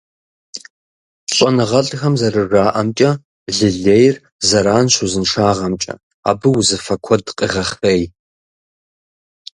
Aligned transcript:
ЩӀэныгъэлӀхэм 1.33 2.13
зэрыжаӀэмкӀэ, 2.19 3.11
лы 3.55 3.69
лейр 3.83 4.15
зэранщ 4.47 4.93
узыншагъэмкӀэ, 5.03 5.93
абы 6.29 6.47
узыфэ 6.57 6.95
куэд 7.03 7.25
къегъэхъей. 7.37 8.01